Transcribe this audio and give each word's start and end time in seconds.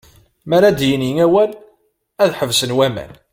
Mi 0.47 0.53
ara 0.57 0.77
d-yini 0.77 1.11
awal, 1.25 1.51
ad 2.23 2.31
ḥebsen 2.39 2.75
waman. 2.77 3.11